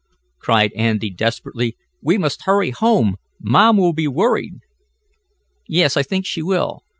[0.39, 1.77] cried Andy desperately.
[2.01, 3.17] "We must hurry home.
[3.39, 4.55] Mom will be worried."
[5.67, 6.81] "Yes, I think she will.